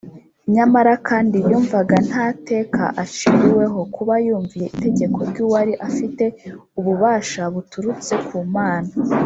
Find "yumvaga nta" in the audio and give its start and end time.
1.49-2.25